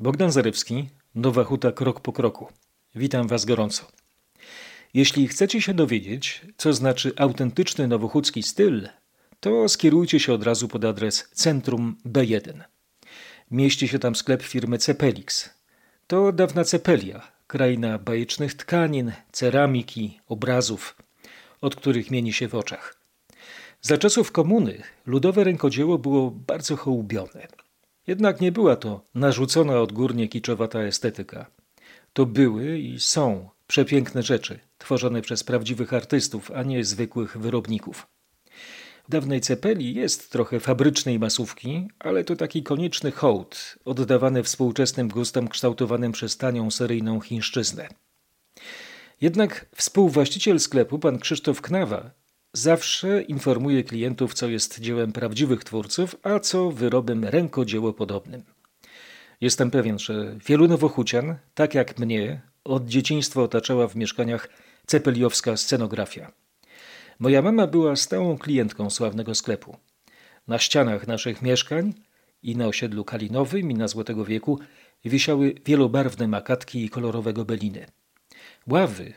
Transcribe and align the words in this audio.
Bogdan 0.00 0.32
Zarewski, 0.32 0.88
Nowa 1.14 1.44
Huta 1.44 1.72
Krok 1.72 2.00
po 2.00 2.12
Kroku. 2.12 2.46
Witam 2.94 3.28
Was 3.28 3.44
gorąco. 3.44 3.86
Jeśli 4.94 5.28
chcecie 5.28 5.62
się 5.62 5.74
dowiedzieć, 5.74 6.40
co 6.56 6.72
znaczy 6.72 7.12
autentyczny 7.16 7.88
nowochódzki 7.88 8.42
styl, 8.42 8.88
to 9.40 9.68
skierujcie 9.68 10.20
się 10.20 10.32
od 10.32 10.42
razu 10.42 10.68
pod 10.68 10.84
adres 10.84 11.28
Centrum 11.32 11.96
B1. 12.06 12.60
Mieści 13.50 13.88
się 13.88 13.98
tam 13.98 14.14
sklep 14.14 14.42
firmy 14.42 14.78
Cepelix. 14.78 15.50
To 16.06 16.32
dawna 16.32 16.64
Cepelia, 16.64 17.32
kraina 17.46 17.98
bajecznych 17.98 18.54
tkanin, 18.54 19.12
ceramiki, 19.32 20.20
obrazów, 20.28 20.96
od 21.60 21.76
których 21.76 22.10
mieni 22.10 22.32
się 22.32 22.48
w 22.48 22.54
oczach. 22.54 23.00
Za 23.80 23.98
czasów 23.98 24.32
komuny 24.32 24.82
ludowe 25.06 25.44
rękodzieło 25.44 25.98
było 25.98 26.30
bardzo 26.30 26.76
hołubione. 26.76 27.48
Jednak 28.10 28.40
nie 28.40 28.52
była 28.52 28.76
to 28.76 29.04
narzucona 29.14 29.80
odgórnie 29.80 30.28
kiczowata 30.28 30.82
estetyka. 30.82 31.50
To 32.12 32.26
były 32.26 32.78
i 32.78 33.00
są 33.00 33.48
przepiękne 33.66 34.22
rzeczy, 34.22 34.60
tworzone 34.78 35.22
przez 35.22 35.44
prawdziwych 35.44 35.94
artystów, 35.94 36.50
a 36.50 36.62
nie 36.62 36.84
zwykłych 36.84 37.38
wyrobników. 37.38 38.06
W 39.08 39.10
dawnej 39.10 39.40
cepeli 39.40 39.94
jest 39.94 40.32
trochę 40.32 40.60
fabrycznej 40.60 41.18
masówki, 41.18 41.88
ale 41.98 42.24
to 42.24 42.36
taki 42.36 42.62
konieczny 42.62 43.10
hołd, 43.10 43.78
oddawany 43.84 44.42
współczesnym 44.42 45.08
gustom 45.08 45.48
kształtowanym 45.48 46.12
przez 46.12 46.36
tanią 46.36 46.70
seryjną 46.70 47.20
chińszczyznę. 47.20 47.88
Jednak 49.20 49.66
współwłaściciel 49.74 50.60
sklepu, 50.60 50.98
pan 50.98 51.18
Krzysztof 51.18 51.60
Knawa, 51.60 52.10
zawsze 52.52 53.22
informuje 53.22 53.84
klientów, 53.84 54.34
co 54.34 54.48
jest 54.48 54.80
dziełem 54.80 55.12
prawdziwych 55.12 55.64
twórców, 55.64 56.16
a 56.22 56.40
co 56.40 56.70
wyrobem 56.70 57.24
rękodziełopodobnym. 57.24 58.42
Jestem 59.40 59.70
pewien, 59.70 59.98
że 59.98 60.36
wielu 60.46 60.68
nowochucian, 60.68 61.36
tak 61.54 61.74
jak 61.74 61.98
mnie, 61.98 62.40
od 62.64 62.86
dzieciństwa 62.86 63.42
otaczała 63.42 63.88
w 63.88 63.96
mieszkaniach 63.96 64.48
cepeliowska 64.86 65.56
scenografia. 65.56 66.32
Moja 67.18 67.42
mama 67.42 67.66
była 67.66 67.96
stałą 67.96 68.38
klientką 68.38 68.90
sławnego 68.90 69.34
sklepu. 69.34 69.76
Na 70.48 70.58
ścianach 70.58 71.06
naszych 71.06 71.42
mieszkań 71.42 71.94
i 72.42 72.56
na 72.56 72.66
osiedlu 72.66 73.04
Kalinowym 73.04 73.70
i 73.70 73.74
na 73.74 73.88
Złotego 73.88 74.24
Wieku 74.24 74.58
wisiały 75.04 75.54
wielobarwne 75.66 76.28
makatki 76.28 76.84
i 76.84 76.90
kolorowe 76.90 77.32
gobeliny. 77.32 77.86
Ławy 78.66 79.12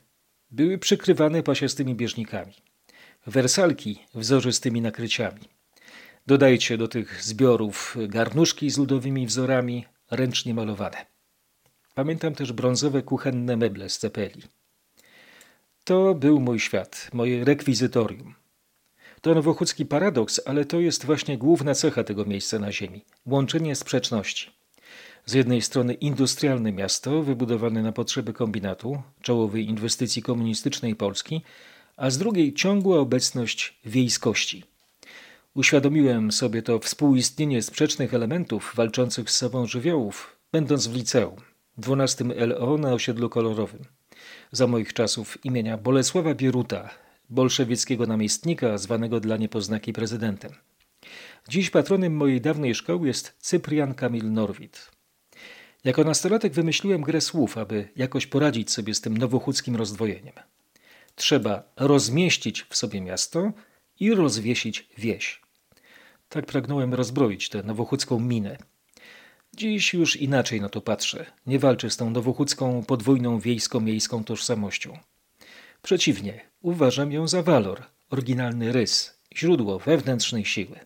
były 0.52 0.78
przykrywane 0.78 1.44
pasiastymi 1.44 1.96
bieżnikami. 1.96 2.54
Wersalki 3.28 4.00
wzorzystymi 4.16 4.82
nakryciami. 4.82 5.42
Dodajcie 6.28 6.78
do 6.78 6.88
tych 6.88 7.24
zbiorów 7.24 7.98
garnuszki 8.08 8.70
z 8.70 8.78
ludowymi 8.78 9.28
wzorami, 9.28 9.86
ręcznie 10.12 10.54
malowane. 10.54 11.06
Pamiętam 11.96 12.36
też 12.36 12.54
brązowe 12.54 13.02
kuchenne 13.02 13.58
meble 13.58 13.90
z 13.90 13.98
cepeli. 13.98 14.42
To 15.84 16.16
był 16.16 16.40
mój 16.40 16.60
świat, 16.60 17.10
moje 17.14 17.46
rekwizytorium. 17.46 18.36
To 19.22 19.36
nowochódzki 19.36 19.86
paradoks, 19.86 20.42
ale 20.46 20.66
to 20.66 20.80
jest 20.80 21.06
właśnie 21.06 21.38
główna 21.38 21.76
cecha 21.76 22.04
tego 22.04 22.26
miejsca 22.26 22.60
na 22.60 22.72
ziemi 22.72 23.06
łączenie 23.26 23.76
sprzeczności. 23.76 24.52
Z 25.26 25.34
jednej 25.34 25.62
strony 25.62 25.94
industrialne 25.94 26.72
miasto 26.72 27.22
wybudowane 27.22 27.82
na 27.82 27.92
potrzeby 27.92 28.34
kombinatu, 28.34 29.02
czołowej 29.22 29.70
inwestycji 29.70 30.22
komunistycznej 30.22 30.96
Polski, 30.96 31.42
a 31.98 32.10
z 32.10 32.18
drugiej 32.18 32.54
ciągła 32.54 33.00
obecność 33.00 33.80
wiejskości. 33.86 34.64
Uświadomiłem 35.54 36.32
sobie 36.32 36.62
to 36.62 36.80
współistnienie 36.80 37.62
sprzecznych 37.62 38.14
elementów 38.14 38.74
walczących 38.76 39.32
z 39.32 39.36
sobą 39.36 39.66
żywiołów, 39.66 40.38
będąc 40.52 40.88
w 40.88 40.96
liceum, 40.96 41.36
12 41.78 42.26
LO 42.48 42.78
na 42.78 42.94
osiedlu 42.94 43.30
kolorowym. 43.30 43.86
Za 44.52 44.68
moich 44.68 44.94
czasów 44.94 45.46
imienia 45.46 45.78
Bolesława 45.78 46.36
Bieruta, 46.36 46.90
bolszewieckiego 47.30 48.06
namiestnika 48.06 48.78
zwanego 48.78 49.20
dla 49.20 49.38
niepoznaki 49.38 49.94
prezydentem. 49.94 50.52
Dziś 51.50 51.70
patronem 51.70 52.16
mojej 52.16 52.42
dawnej 52.42 52.76
szkoły 52.76 53.08
jest 53.08 53.36
Cyprian 53.40 53.94
Kamil 53.94 54.32
Norwid. 54.32 54.92
Jako 55.84 56.04
nastolatek 56.04 56.54
wymyśliłem 56.54 57.02
grę 57.02 57.22
słów, 57.22 57.58
aby 57.58 57.90
jakoś 57.96 58.28
poradzić 58.28 58.72
sobie 58.72 58.94
z 58.94 59.02
tym 59.02 59.18
nowochódzkim 59.18 59.76
rozdwojeniem. 59.76 60.34
Trzeba 61.16 61.64
rozmieścić 61.76 62.64
w 62.70 62.76
sobie 62.76 63.02
miasto 63.02 63.52
i 64.00 64.14
rozwiesić 64.14 64.88
wieś. 64.98 65.42
Tak 66.30 66.46
pragnąłem 66.46 66.94
rozbroić 66.94 67.50
tę 67.50 67.64
nowochódzką 67.64 68.20
minę. 68.20 68.58
Dziś 69.56 69.94
już 69.94 70.16
inaczej 70.16 70.62
na 70.62 70.70
to 70.70 70.82
patrzę. 70.82 71.26
Nie 71.46 71.60
walczę 71.60 71.90
z 71.90 71.98
tą 71.98 72.10
nowochódzką 72.10 72.84
podwójną 72.84 73.40
wiejsko-miejską 73.40 74.24
tożsamością. 74.24 74.98
Przeciwnie, 75.82 76.42
uważam 76.62 77.12
ją 77.12 77.28
za 77.28 77.44
walor, 77.44 77.84
oryginalny 78.10 78.72
rys, 78.72 79.20
źródło 79.36 79.80
wewnętrznej 79.80 80.46
siły. 80.46 80.80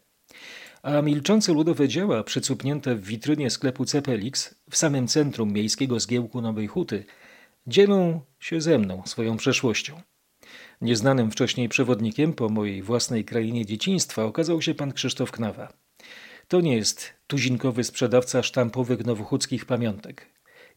A 0.82 1.02
milczące 1.02 1.54
ludowe 1.54 1.88
dzieła 1.88 2.24
przycupnięte 2.24 2.96
w 2.96 3.04
witrynie 3.04 3.50
sklepu 3.50 3.86
Cepelix 3.86 4.56
w 4.70 4.78
samym 4.78 5.08
centrum 5.08 5.54
miejskiego 5.54 6.00
zgiełku 6.00 6.42
Nowej 6.42 6.68
Huty 6.68 7.06
dzielą 7.68 8.22
się 8.40 8.62
ze 8.62 8.80
mną 8.80 9.04
swoją 9.06 9.38
przeszłością. 9.38 10.02
Nieznanym 10.82 11.32
wcześniej 11.32 11.70
przewodnikiem 11.70 12.34
po 12.34 12.50
mojej 12.50 12.82
własnej 12.82 13.26
krainie 13.26 13.66
dzieciństwa 13.66 14.24
okazał 14.24 14.62
się 14.62 14.74
pan 14.74 14.92
Krzysztof 14.94 15.32
Knawa. 15.32 15.74
To 16.48 16.62
nie 16.62 16.76
jest 16.76 17.14
tuzinkowy 17.28 17.84
sprzedawca 17.84 18.44
sztampowych 18.44 19.06
nowochódzkich 19.06 19.66
pamiątek. 19.66 20.26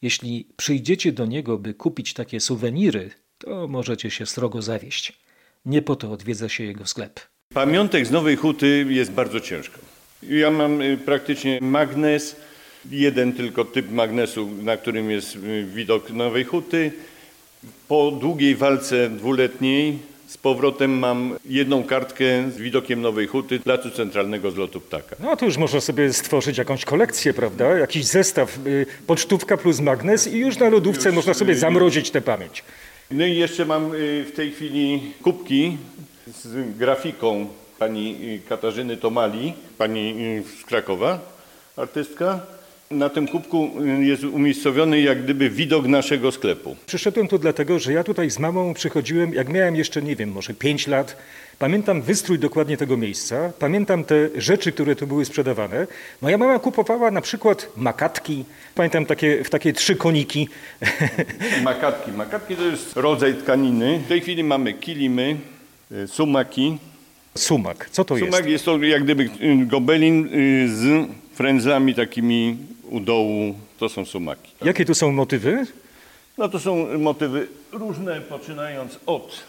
Jeśli 0.03 0.49
przyjdziecie 0.57 1.13
do 1.13 1.27
niego, 1.27 1.59
by 1.59 1.75
kupić 1.75 2.15
takie 2.15 2.41
suweniry, 2.41 3.11
to 3.39 3.69
możecie 3.69 4.11
się 4.11 4.27
srogo 4.27 4.63
zawieść. 4.63 5.13
Nie 5.65 5.83
po 5.83 5.97
to 5.97 6.13
odwiedza 6.13 6.49
się 6.49 6.65
jego 6.65 6.87
sklep. 6.87 7.21
Pamiątek 7.55 8.07
z 8.07 8.11
Nowej 8.11 8.37
Huty 8.37 8.87
jest 8.89 9.13
bardzo 9.13 9.41
ciężko. 9.41 9.79
Ja 10.23 10.51
mam 10.51 10.83
y, 10.83 10.99
praktycznie 10.99 11.59
magnes, 11.61 12.37
jeden 12.91 13.33
tylko 13.33 13.65
typ 13.65 13.91
magnesu, 13.91 14.51
na 14.63 14.77
którym 14.77 15.11
jest 15.11 15.37
y, 15.37 15.65
widok 15.75 16.11
Nowej 16.11 16.45
Huty. 16.45 16.93
Po 17.88 18.10
długiej 18.10 18.56
walce 18.56 19.10
dwuletniej 19.10 19.98
z 20.26 20.37
powrotem 20.37 20.98
mam 20.98 21.37
jedną 21.44 21.84
kartkę 21.84 22.50
z 22.50 22.56
widokiem 22.56 23.00
Nowej 23.00 23.26
Huty, 23.26 23.60
Placu 23.60 23.91
Centralnego 23.91 24.50
z 24.50 24.56
lotu 24.56 24.81
ptaka. 24.81 25.16
No 25.21 25.37
to 25.37 25.44
już 25.44 25.56
można 25.56 25.81
sobie 25.81 26.12
stworzyć 26.12 26.59
jakąś 26.59 26.84
kolekcję, 26.84 27.34
prawda? 27.34 27.78
Jakiś 27.78 28.06
zestaw, 28.06 28.59
y, 28.66 28.87
pocztówka 29.06 29.56
plus 29.56 29.81
magnes 29.81 30.26
i 30.26 30.38
już 30.38 30.59
na 30.59 30.69
lodówce 30.69 31.09
już, 31.09 31.16
można 31.16 31.34
sobie 31.34 31.54
zamrozić 31.54 32.10
tę 32.10 32.21
pamięć. 32.21 32.65
No 33.10 33.26
i 33.26 33.37
jeszcze 33.37 33.65
mam 33.65 33.94
y, 33.94 34.25
w 34.25 34.32
tej 34.37 34.50
chwili 34.50 35.00
kubki 35.22 35.77
z 36.27 36.77
grafiką 36.78 37.47
pani 37.78 38.16
y, 38.22 38.48
Katarzyny 38.48 38.97
Tomali, 38.97 39.53
pani 39.78 40.15
z 40.60 40.65
Krakowa, 40.65 41.19
artystka 41.77 42.41
na 42.91 43.09
tym 43.09 43.28
kubku 43.28 43.71
y, 44.01 44.05
jest 44.05 44.25
umiejscowiony 44.25 45.01
jak 45.01 45.23
gdyby 45.23 45.51
widok 45.51 45.87
naszego 45.87 46.33
sklepu. 46.33 46.77
Przyszedłem 46.87 47.28
tu 47.28 47.39
dlatego, 47.39 47.78
że 47.78 47.93
ja 47.93 48.05
tutaj 48.05 48.31
z 48.31 48.39
mamą 48.39 48.75
przychodziłem, 48.75 49.34
jak 49.34 49.49
miałem 49.49 49.77
jeszcze, 49.77 50.03
nie 50.03 50.17
wiem, 50.17 50.33
może 50.33 50.55
5 50.55 50.87
lat. 50.87 51.17
Pamiętam 51.59 52.03
wystrój 52.03 52.39
dokładnie 52.39 52.77
tego 52.77 52.97
miejsca, 52.97 53.53
pamiętam 53.59 54.05
te 54.05 54.28
rzeczy, 54.37 54.73
które 54.73 54.97
tu 54.97 55.06
były 55.06 55.25
sprzedawane. 55.25 55.87
Moja 56.23 56.39
mama 56.39 56.59
kupowała 56.59 57.11
na 57.11 57.21
przykład 57.21 57.69
makatki, 57.77 58.45
pamiętam 58.75 59.07
takie, 59.07 59.45
w 59.45 59.51
takie 59.51 59.72
trzy 59.72 59.97
koniki. 59.97 60.49
Makatki. 61.62 62.12
Makatki 62.12 62.57
to 62.57 62.65
jest 62.65 62.97
rodzaj 62.97 63.34
tkaniny. 63.34 63.99
W 64.05 64.09
tej 64.09 64.21
chwili 64.21 64.45
mamy 64.45 64.75
kilimy, 64.75 65.37
y, 65.93 66.09
sumaki. 66.09 66.78
Sumak, 67.39 67.91
co 67.91 68.05
to 68.05 68.15
Sumak 68.15 68.22
jest? 68.27 68.37
Sumak 68.37 68.51
jest 68.51 68.65
to 68.65 68.78
jak 68.78 69.05
gdyby 69.05 69.22
y, 69.22 69.67
gobelin 69.67 70.28
z 70.67 71.09
frędzlami 71.34 71.95
takimi 71.95 72.57
u 72.91 73.01
dołu, 73.01 73.55
to 73.78 73.89
są 73.89 74.05
sumaki. 74.05 74.53
Tak? 74.59 74.67
Jakie 74.67 74.84
tu 74.84 74.95
są 74.95 75.13
motywy? 75.13 75.66
No 76.39 76.48
to 76.48 76.60
są 76.60 76.98
motywy 76.98 77.48
różne, 77.72 78.21
poczynając 78.21 78.98
od 79.07 79.42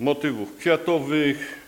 motywów 0.00 0.56
kwiatowych. 0.56 1.58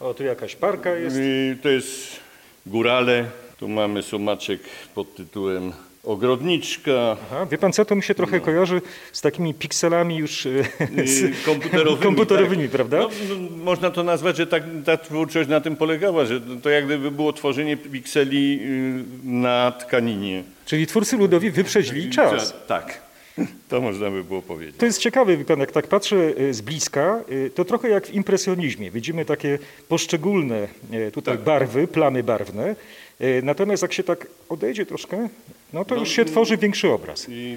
O, 0.00 0.14
tu 0.14 0.24
jakaś 0.24 0.56
parka 0.56 0.90
jest. 0.94 1.16
Y, 1.16 1.58
to 1.62 1.68
jest 1.68 2.20
górale. 2.66 3.24
Tu 3.58 3.68
mamy 3.68 4.02
sumaczek 4.02 4.60
pod 4.94 5.14
tytułem 5.14 5.72
ogrodniczka. 6.04 7.16
Aha, 7.22 7.46
wie 7.46 7.58
pan 7.58 7.72
co, 7.72 7.84
to 7.84 7.96
mi 7.96 8.02
się 8.02 8.14
trochę 8.14 8.36
no. 8.36 8.44
kojarzy 8.44 8.80
z 9.12 9.20
takimi 9.20 9.54
pikselami 9.54 10.16
już 10.16 10.46
y, 10.46 10.64
z 11.04 11.44
komputerowymi, 11.44 12.02
komputerowymi 12.02 12.62
tak. 12.62 12.72
prawda? 12.72 12.98
No, 12.98 13.08
no, 13.28 13.56
można 13.64 13.90
to 13.90 14.02
nazwać, 14.02 14.36
że 14.36 14.46
tak, 14.46 14.62
ta 14.84 14.96
twórczość 14.96 15.48
na 15.48 15.60
tym 15.60 15.76
polegała, 15.76 16.24
że 16.24 16.40
to 16.40 16.70
jak 16.70 16.84
gdyby 16.84 17.10
było 17.10 17.32
tworzenie 17.32 17.76
pikseli 17.76 18.60
y, 18.62 19.04
na 19.24 19.72
tkaninie. 19.72 20.44
Czyli 20.66 20.86
twórcy 20.86 21.16
ludowi 21.16 21.50
wyprzedzili 21.50 22.10
czas. 22.10 22.54
Tak. 22.66 23.02
To 23.68 23.80
można 23.80 24.10
by 24.10 24.24
było 24.24 24.42
powiedzieć. 24.42 24.76
To 24.76 24.86
jest 24.86 24.98
ciekawe, 24.98 25.36
pan, 25.36 25.60
jak 25.60 25.72
tak 25.72 25.86
patrzę 25.86 26.16
y, 26.16 26.54
z 26.54 26.60
bliska, 26.60 27.24
to 27.54 27.64
trochę 27.64 27.88
jak 27.88 28.06
w 28.06 28.14
impresjonizmie. 28.14 28.90
Widzimy 28.90 29.24
takie 29.24 29.58
poszczególne 29.88 30.68
tutaj 31.12 31.34
tak. 31.34 31.44
barwy, 31.44 31.88
plamy 31.88 32.22
barwne. 32.22 32.76
Natomiast 33.42 33.82
jak 33.82 33.92
się 33.92 34.02
tak 34.02 34.26
odejdzie 34.48 34.86
troszkę, 34.86 35.28
No 35.72 35.84
to 35.84 35.94
już 35.96 36.08
się 36.08 36.24
tworzy 36.24 36.56
większy 36.56 36.88
obraz. 36.88 37.26
I 37.28 37.56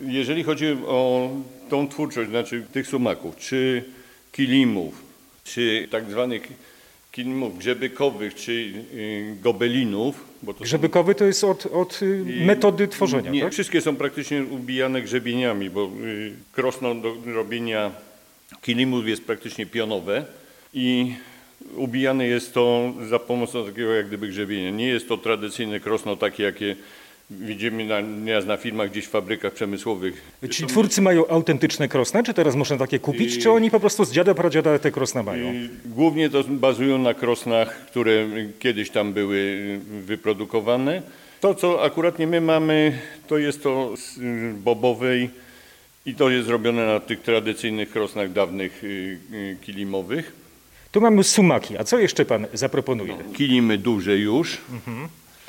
jeżeli 0.00 0.42
chodzi 0.42 0.66
o 0.86 1.30
tą 1.70 1.88
twórczość, 1.88 2.30
znaczy 2.30 2.62
tych 2.72 2.86
sumaków, 2.86 3.36
czy 3.36 3.84
kilimów, 4.32 5.02
czy 5.44 5.88
tak 5.90 6.10
zwanych 6.10 6.48
kilimów 7.12 7.58
grzebykowych, 7.58 8.34
czy 8.34 8.52
y, 8.94 9.36
gobelinów, 9.42 10.24
bo 10.42 10.52
to 10.52 10.58
są- 10.58 10.64
Grzebykowy 10.64 11.14
to 11.14 11.24
jest 11.24 11.44
od, 11.44 11.66
od 11.66 12.02
y, 12.02 12.24
metody 12.46 12.88
tworzenia, 12.88 13.30
Nie, 13.30 13.42
tak? 13.42 13.52
wszystkie 13.52 13.80
są 13.80 13.96
praktycznie 13.96 14.42
ubijane 14.44 15.02
grzebieniami, 15.02 15.70
bo 15.70 15.84
y, 16.04 16.32
krosno 16.52 16.94
do 16.94 17.16
robienia 17.26 17.90
kilimów 18.62 19.08
jest 19.08 19.24
praktycznie 19.24 19.66
pionowe 19.66 20.24
i 20.74 21.14
ubijane 21.76 22.26
jest 22.26 22.54
to 22.54 22.92
za 23.08 23.18
pomocą 23.18 23.66
takiego 23.66 23.94
jak 23.94 24.06
gdyby 24.08 24.28
grzebienia. 24.28 24.70
Nie 24.70 24.86
jest 24.86 25.08
to 25.08 25.16
tradycyjne 25.16 25.80
krosno 25.80 26.16
takie, 26.16 26.42
jakie 26.42 26.76
widzimy 27.30 27.84
na, 27.84 28.00
nieraz 28.00 28.46
na 28.46 28.56
filmach 28.56 28.90
gdzieś 28.90 29.04
w 29.06 29.10
fabrykach 29.10 29.52
przemysłowych. 29.52 30.22
Ci 30.50 30.66
twórcy 30.66 31.02
mają 31.02 31.26
autentyczne 31.28 31.88
krosna, 31.88 32.22
czy 32.22 32.34
teraz 32.34 32.56
można 32.56 32.76
takie 32.76 32.98
kupić, 32.98 33.38
czy 33.42 33.50
oni 33.50 33.70
po 33.70 33.80
prostu 33.80 34.04
z 34.04 34.12
dziada 34.12 34.34
pradziada 34.34 34.78
te 34.78 34.90
krosna 34.90 35.22
mają? 35.22 35.52
Głównie 35.84 36.30
to 36.30 36.44
bazują 36.48 36.98
na 36.98 37.14
krosnach, 37.14 37.86
które 37.86 38.26
kiedyś 38.58 38.90
tam 38.90 39.12
były 39.12 39.58
wyprodukowane. 40.06 41.02
To, 41.40 41.54
co 41.54 41.82
akuratnie 41.82 42.26
my 42.26 42.40
mamy, 42.40 42.98
to 43.26 43.38
jest 43.38 43.62
to 43.62 43.96
z 43.96 44.18
y, 44.18 44.54
bobowej 44.64 45.30
i 46.06 46.14
to 46.14 46.30
jest 46.30 46.46
zrobione 46.46 46.86
na 46.86 47.00
tych 47.00 47.22
tradycyjnych 47.22 47.90
krosnach 47.90 48.32
dawnych 48.32 48.84
y, 48.84 49.18
y, 49.32 49.56
kilimowych. 49.62 50.32
Tu 50.92 51.00
mamy 51.00 51.24
sumaki, 51.24 51.78
a 51.78 51.84
co 51.84 51.98
jeszcze 51.98 52.24
pan 52.24 52.46
zaproponuje? 52.52 53.16
Kilimy 53.36 53.78
duże 53.78 54.18
już. 54.18 54.58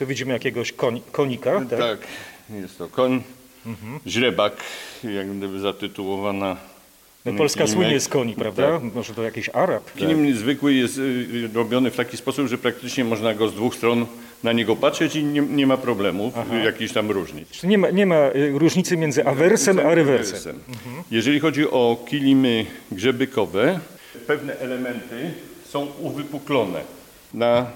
Tu 0.02 0.08
widzimy 0.08 0.34
jakiegoś 0.34 0.72
koń, 0.72 1.02
konika, 1.12 1.62
tak? 1.70 1.80
Tak, 1.80 2.00
jest 2.50 2.78
to 2.78 2.88
koń, 2.88 3.24
źrebak, 4.08 4.54
jak 5.04 5.38
gdyby 5.38 5.60
zatytułowana. 5.60 6.58
No, 7.26 7.34
Polska 7.34 7.68
słynie 7.68 8.00
z 8.00 8.08
koni, 8.08 8.34
prawda? 8.34 8.80
Może 8.96 9.14
to 9.14 9.24
jakiś 9.24 9.50
Arab? 9.50 9.94
Kilim 9.94 10.36
zwykły 10.36 10.74
jest 10.74 10.98
y, 10.98 11.02
y, 11.02 11.50
robiony 11.54 11.92
w 11.92 11.96
taki 11.96 12.18
sposób, 12.18 12.48
że 12.48 12.58
praktycznie 12.58 13.04
można 13.04 13.34
go 13.34 13.48
z 13.48 13.54
dwóch 13.54 13.76
stron 13.76 14.06
na 14.44 14.54
niego 14.54 14.76
patrzeć 14.76 15.16
i 15.16 15.24
nie, 15.24 15.42
nie 15.42 15.68
ma 15.68 15.78
problemów, 15.78 16.34
y, 16.54 16.66
jakichś 16.66 16.94
tam 16.94 17.12
różnic. 17.12 17.64
Nie 17.64 17.78
ma, 17.78 17.90
nie 17.90 18.06
ma 18.06 18.30
y, 18.36 18.52
różnicy 18.56 18.98
między 18.98 19.26
awersem 19.26 19.80
a 19.80 19.96
rewersem? 19.96 20.60
Jeżeli 21.12 21.40
chodzi 21.40 21.70
o 21.70 22.06
kilimy 22.10 22.66
grzebykowe, 22.92 23.80
pewne 24.28 24.60
elementy 24.60 25.34
są 25.70 25.88
uwypuklone. 26.00 26.82
Na 27.34 27.72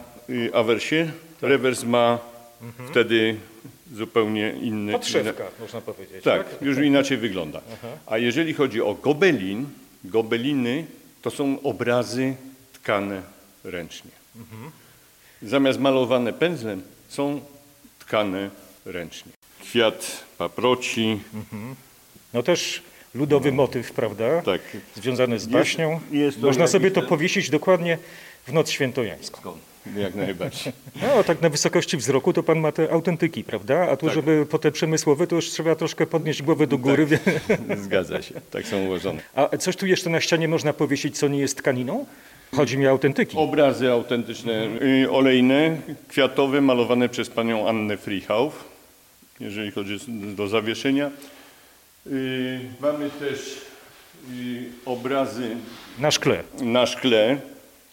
awersie 0.54 1.12
rewers 1.48 1.84
ma 1.84 2.20
wtedy 2.90 3.36
zupełnie 3.94 4.54
inny... 4.62 4.92
Podszewka, 4.92 5.44
można 5.60 5.82
powiedzieć. 5.82 6.24
Tak, 6.24 6.46
już 6.62 6.78
inaczej 6.78 7.18
wygląda. 7.18 7.62
A 8.06 8.18
jeżeli 8.18 8.54
chodzi 8.54 8.82
o 8.82 8.94
gobelin, 8.94 9.66
gobeliny 10.04 10.86
to 11.22 11.32
są 11.32 11.62
obrazy 11.64 12.36
tkane 12.74 13.22
ręcznie. 13.64 14.12
Zamiast 15.42 15.80
malowane 15.80 16.34
pędzlem 16.34 16.82
są 17.10 17.42
tkane 18.00 18.50
ręcznie. 18.86 19.32
Kwiat 19.62 20.24
paproci, 20.38 21.20
No 22.34 22.44
też 22.44 22.82
ludowy 23.16 23.52
motyw, 23.52 23.92
prawda? 23.92 24.42
tak. 24.42 24.62
Związany 24.96 25.40
z 25.40 25.44
Jest- 25.44 25.54
baśnią. 25.54 26.00
jest 26.12 26.42
to 26.42 26.48
Można 26.48 26.68
sobie 26.68 26.92
to 26.92 27.02
powiesić 27.02 27.50
dokładnie 27.50 27.98
w 28.48 28.54
noc 28.54 28.70
świętojańską. 28.70 29.58
Jak 29.98 30.16
najbardziej. 30.16 30.74
No, 31.02 31.24
tak 31.24 31.42
na 31.42 31.50
wysokości 31.50 31.98
wzroku 31.98 32.34
to 32.34 32.44
pan 32.44 32.60
ma 32.60 32.72
te 32.72 32.92
autentyki, 32.92 33.44
prawda? 33.44 33.88
A 33.90 33.98
tu, 33.98 34.06
Tak. 34.06 34.16
żeby 34.16 34.46
po 34.46 34.60
te 34.60 34.72
przemysłowe, 34.72 35.28
to 35.28 35.36
już 35.36 35.50
trzeba 35.50 35.76
troszkę 35.76 36.06
podnieść 36.08 36.42
głowę 36.42 36.68
do 36.68 36.78
góry. 36.78 37.06
wie- 37.06 37.20
Zgadza 37.84 38.22
się, 38.22 38.42
tak 38.52 38.68
są 38.68 38.86
ułożone. 38.86 39.22
A 39.36 39.58
coś 39.58 39.76
tu 39.76 39.86
jeszcze 39.88 40.10
na 40.10 40.22
ścianie 40.22 40.48
można 40.48 40.74
powiesić, 40.74 41.18
co 41.18 41.28
nie 41.28 41.40
jest 41.40 41.58
tkaniną? 41.58 42.06
Chodzi 42.56 42.78
mi 42.78 42.88
o 42.88 42.90
autentyki. 42.90 43.38
Obrazy 43.38 43.92
autentyczne, 43.92 44.68
olejne, 45.12 45.78
kwiatowe, 46.08 46.62
malowane 46.62 47.10
przez 47.10 47.30
panią 47.30 47.68
Annę 47.68 47.98
Frihauf, 47.98 48.64
jeżeli 49.40 49.72
chodzi 49.72 49.98
do 50.36 50.48
zawieszenia. 50.48 51.12
Y, 52.08 52.60
Mamy 52.82 53.10
też 53.10 53.62
y, 54.32 54.64
obrazy 54.86 55.56
Na 56.00 56.12
szkle. 56.12 56.44
na 56.62 56.86
szkle, 56.86 57.38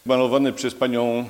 malowane 0.06 0.52
przez 0.52 0.74
panią 0.74 1.24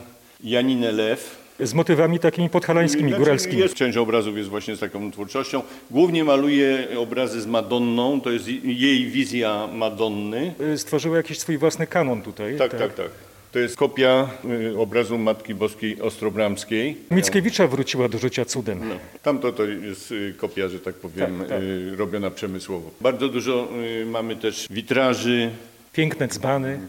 Janinę 0.44 0.92
Lew. 0.92 1.42
Z 1.60 1.74
motywami 1.74 2.18
takimi 2.18 2.48
podhalańskimi, 2.48 3.08
Znaczy, 3.08 3.18
góralskimi. 3.24 3.58
Jest, 3.58 3.74
część 3.74 3.96
obrazów 3.96 4.36
jest 4.36 4.48
właśnie 4.48 4.76
z 4.76 4.80
taką 4.80 5.10
twórczością. 5.12 5.62
Głównie 5.90 6.24
maluje 6.24 6.88
obrazy 6.98 7.40
z 7.40 7.46
Madonną, 7.46 8.20
to 8.20 8.30
jest 8.30 8.48
jej 8.64 9.06
wizja 9.06 9.68
Madonny. 9.74 10.54
Y, 10.74 10.78
Stworzyła 10.78 11.16
jakiś 11.16 11.38
swój 11.38 11.58
własny 11.58 11.86
kanon 11.86 12.22
tutaj. 12.22 12.56
Tak, 12.58 12.70
tak, 12.78 12.94
tak. 12.94 13.08
To 13.52 13.58
jest 13.58 13.76
kopia 13.76 14.30
y, 14.72 14.78
obrazu 14.78 15.18
Matki 15.18 15.54
Boskiej 15.54 16.00
Ostrobramskiej. 16.02 16.96
Mickiewicza 17.10 17.66
wróciła 17.66 18.08
do 18.08 18.18
życia 18.18 18.44
cudem. 18.44 18.88
No, 18.88 18.94
tamto 19.22 19.52
to 19.52 19.64
jest 19.64 20.12
y, 20.12 20.34
kopia, 20.36 20.68
że 20.68 20.78
tak 20.80 20.94
powiem, 20.94 21.38
Tak, 21.38 21.48
tak. 21.48 21.58
robiona 21.96 22.30
przemysłowo. 22.30 22.90
Bardzo 23.00 23.28
dużo 23.28 23.68
mamy 24.06 24.36
też 24.36 24.66
witraży. 24.70 25.50
Piękne 25.92 26.28
dzbany. 26.28 26.80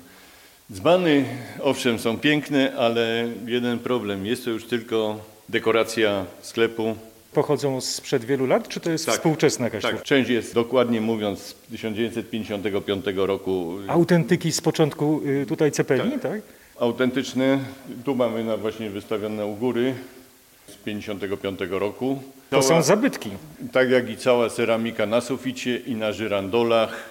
Dzbany, 0.74 1.26
owszem, 1.62 2.00
są 2.00 2.18
piękne, 2.20 2.74
ale 2.78 3.28
jeden 3.46 3.80
problem. 3.80 4.26
Jest 4.26 4.44
to 4.46 4.50
już 4.50 4.66
tylko 4.66 5.20
dekoracja 5.50 6.26
sklepu. 6.42 6.96
Pochodzą 7.34 7.82
sprzed 7.82 8.26
wielu 8.26 8.46
lat, 8.46 8.68
czy 8.68 8.80
to 8.80 8.92
jest 8.92 9.06
Tak. 9.06 9.16
współczesna 9.16 9.66
jakaś 9.66 9.82
Tak, 9.82 10.04
część 10.04 10.30
jest 10.30 10.54
dokładnie 10.54 11.02
mówiąc 11.02 11.40
z 11.40 11.54
1955 11.72 13.06
roku 13.16 13.78
Autentyki 13.88 14.52
z 14.52 14.62
początku 14.62 15.22
y, 15.26 15.46
tutaj 15.46 15.72
Cepelini, 15.72 16.20
tak? 16.20 16.42
autentyczne. 16.80 17.60
Tu 18.06 18.16
mamy 18.16 18.44
na 18.44 18.58
właśnie 18.58 18.90
wystawione 18.90 19.46
u 19.46 19.56
góry 19.56 19.94
z 20.68 20.76
55 20.76 21.60
roku. 21.70 22.22
To 22.50 22.62
Cała- 22.62 22.82
są 22.82 22.82
zabytki. 22.88 23.30
Tak 23.72 23.90
jak 23.90 24.10
i 24.10 24.18
cała 24.18 24.50
ceramika 24.50 25.06
na 25.06 25.22
suficie 25.22 25.78
i 25.78 25.96
na 25.96 26.12
żyrandolach, 26.12 27.10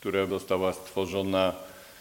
która 0.00 0.26
została 0.26 0.72
stworzona 0.72 1.52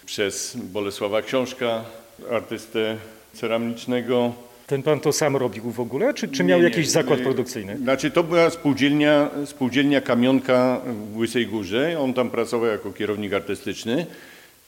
przez 0.06 0.58
Bolesława 0.58 1.22
Książka, 1.22 1.84
artystę 2.32 2.98
ceramicznego. 3.34 4.34
Ten 4.68 4.84
pan 4.84 5.00
to 5.00 5.14
sam 5.14 5.36
robił 5.36 5.72
w 5.72 5.80
ogóle, 5.80 6.14
czy, 6.14 6.28
czy 6.28 6.44
miał 6.44 6.60
Nie, 6.60 6.64
nie, 6.66 6.70
jakiś 6.70 6.90
zakład 6.90 7.20
nie. 7.20 7.26
produkcyjny? 7.26 7.78
Znaczy 7.78 8.12
to 8.12 8.24
była 8.24 8.50
spółdzielnia, 8.50 9.30
spółdzielnia 9.46 10.02
Kamionka 10.02 10.82
w 11.14 11.18
Łysej 11.18 11.48
Górze. 11.48 12.00
On 12.00 12.14
tam 12.14 12.30
pracował 12.30 12.68
jako 12.68 12.92
kierownik 12.94 13.34
artystyczny. 13.34 14.06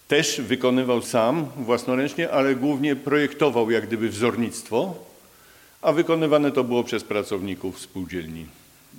Też 0.07 0.41
wykonywał 0.41 1.01
sam 1.01 1.45
własnoręcznie, 1.57 2.31
ale 2.31 2.55
głównie 2.55 2.95
projektował 2.95 3.71
jak 3.71 3.87
gdyby 3.87 4.09
wzornictwo, 4.09 4.95
a 5.81 5.91
wykonywane 5.91 6.51
to 6.51 6.63
było 6.63 6.83
przez 6.83 7.03
pracowników 7.03 7.79
spółdzielni. 7.79 8.45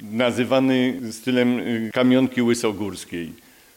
Nazywany 0.03 1.01
stylem 1.13 1.59
y, 1.61 1.91
kamionki 1.95 2.43
łysogórskiej, 2.43 3.33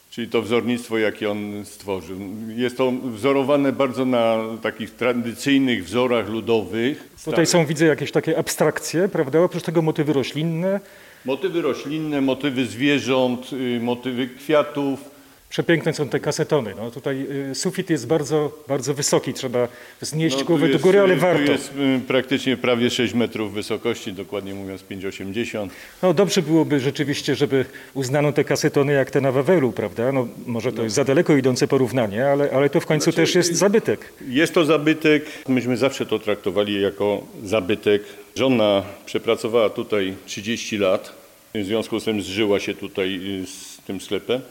czyli 0.10 0.28
to 0.28 0.42
wzornictwo, 0.42 0.98
jakie 0.98 1.32
on 1.32 1.66
stworzył. 1.66 2.20
Jest 2.56 2.78
to 2.78 2.92
wzorowane 2.92 3.72
bardzo 3.74 4.06
na 4.06 4.38
takich 4.62 4.92
tradycyjnych 4.92 5.86
wzorach 5.86 6.30
ludowych. 6.30 7.10
Tutaj 7.25 7.46
są, 7.46 7.66
widzę, 7.66 7.86
jakieś 7.86 8.12
takie 8.12 8.38
abstrakcje, 8.38 9.08
prawda? 9.08 9.39
Oprócz 9.39 9.63
tego 9.63 9.82
motywy 9.82 10.13
roślinne. 10.13 10.80
Motywy 11.25 11.62
roślinne, 11.62 12.22
motywy 12.22 12.66
zwierząt, 12.66 13.54
y, 13.54 13.80
motywy 13.82 14.28
kwiatów. 14.28 15.09
Przepiękne 15.50 15.94
są 15.94 16.10
te 16.10 16.20
kasetony. 16.20 16.74
No, 16.77 16.91
tutaj 16.91 17.27
y, 17.51 17.56
sufit 17.56 17.89
jest 17.89 18.08
bardzo, 18.08 18.51
bardzo 18.68 18.94
wysoki, 18.94 19.34
trzeba 19.34 19.68
znieść 20.01 20.38
No, 20.39 20.46
głowę 20.46 20.68
do 20.68 20.74
jest, 20.74 20.84
góry, 20.84 21.00
ale 21.00 21.13
y, 21.13 21.18
warto. 21.18 21.46
Tu 21.46 21.51
jest 21.51 21.72
y, 21.98 22.01
praktycznie 22.08 22.58
prawie 22.58 22.89
6 22.89 23.13
metrów 23.13 23.53
wysokości, 23.53 24.13
dokładnie 24.13 24.53
mówiąc 24.53 24.84
5,80. 24.91 25.70
No, 26.03 26.13
dobrze 26.13 26.41
byłoby 26.41 26.79
rzeczywiście, 26.79 27.36
żeby 27.36 27.65
uznano 27.94 28.32
te 28.32 28.44
kasetony 28.44 28.94
jak 28.94 29.12
te 29.12 29.22
na 29.22 29.32
Wawelu, 29.32 29.72
prawda? 29.72 30.12
No, 30.12 30.27
może 30.46 30.72
to 30.72 30.84
jest 30.84 30.96
za 30.96 31.03
daleko 31.03 31.36
idące 31.36 31.68
porównanie, 31.68 32.27
ale, 32.27 32.51
ale 32.51 32.70
to 32.70 32.79
w 32.79 32.86
końcu 32.86 33.03
Znaczy, 33.03 33.15
też 33.15 33.36
jest 33.36 33.56
zabytek. 33.56 34.13
Jest 34.27 34.53
to 34.53 34.65
zabytek, 34.65 35.25
myśmy 35.48 35.77
zawsze 35.77 36.06
to 36.06 36.20
traktowali 36.20 36.82
jako 36.82 37.24
zabytek. 37.44 38.03
Żona 38.36 38.84
przepracowała 39.06 39.70
tutaj 39.70 40.13
30 40.25 40.77
lat, 40.77 41.13
w 41.56 41.65
związku 41.65 42.00
z 42.00 42.03
tym 42.03 42.22
zżyła 42.22 42.60
się 42.60 42.74
tutaj 42.74 43.20
z 43.46 43.86
tym 43.86 44.01
sklepem. 44.01 44.41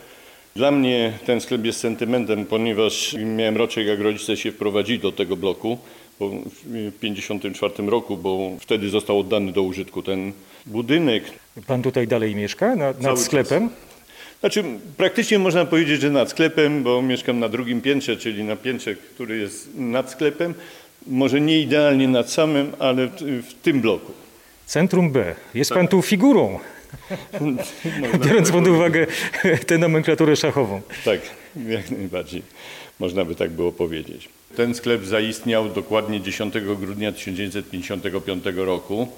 Dla 0.58 0.70
mnie 0.70 1.12
ten 1.26 1.40
sklep 1.40 1.64
jest 1.64 1.80
sentymentem, 1.80 2.46
ponieważ 2.46 3.16
miałem 3.36 3.56
roczek, 3.56 3.86
jak 3.86 4.00
rodzice 4.00 4.36
się 4.36 4.52
wprowadzili 4.52 4.98
do 4.98 5.12
tego 5.12 5.36
bloku 5.36 5.78
bo 6.20 6.28
w 6.30 6.98
1954 7.00 7.90
roku, 7.90 8.16
bo 8.16 8.50
wtedy 8.60 8.88
został 8.88 9.18
oddany 9.18 9.52
do 9.52 9.62
użytku 9.62 10.02
ten 10.02 10.32
budynek. 10.66 11.24
Pan 11.66 11.82
tutaj 11.82 12.06
dalej 12.06 12.36
mieszka, 12.36 12.76
na, 12.76 12.92
Cały 12.92 13.02
nad 13.02 13.16
czas. 13.16 13.24
sklepem? 13.24 13.70
Znaczy, 14.40 14.64
praktycznie 14.96 15.38
można 15.38 15.64
powiedzieć, 15.64 16.00
że 16.00 16.10
nad 16.10 16.30
sklepem, 16.30 16.82
bo 16.82 17.02
mieszkam 17.02 17.38
na 17.38 17.48
drugim 17.48 17.80
piętrze, 17.80 18.16
czyli 18.16 18.44
na 18.44 18.56
piętrze, 18.56 18.94
który 18.94 19.38
jest 19.38 19.68
nad 19.74 20.10
sklepem. 20.10 20.54
Może 21.06 21.40
nie 21.40 21.60
idealnie 21.60 22.08
nad 22.08 22.30
samym, 22.30 22.72
ale 22.78 23.06
w, 23.06 23.20
w 23.20 23.54
tym 23.54 23.80
bloku. 23.80 24.12
Centrum 24.66 25.10
B. 25.10 25.34
Jest 25.54 25.72
pan 25.72 25.88
tu 25.88 26.02
figurą, 26.02 26.58
biorąc 28.26 28.50
pod 28.50 28.68
uwagę 28.68 29.06
tę 29.66 29.78
nomenklaturę 29.78 30.36
szachową. 30.36 30.82
Tak, 31.04 31.20
jak 31.76 31.90
najbardziej. 31.90 32.42
Można 32.98 33.24
by 33.24 33.34
tak 33.34 33.50
było 33.50 33.72
powiedzieć. 33.72 34.28
Ten 34.56 34.74
sklep 34.74 35.04
zaistniał 35.04 35.68
dokładnie 35.68 36.20
10 36.20 36.54
grudnia 36.80 37.12
1955 37.12 38.44
roku. 38.56 39.08